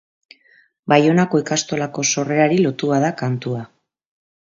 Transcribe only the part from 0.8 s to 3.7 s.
Baionako ikastolako sorrerari lotua da kantua.